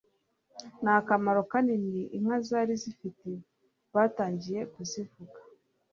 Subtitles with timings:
[0.83, 3.29] n'akamaro kanini inka zari zifite,
[3.93, 5.37] batangiye kuzivuga